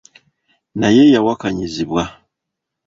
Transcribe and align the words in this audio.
Naye 0.79 1.03
yawakanyizibwa. 1.13 2.03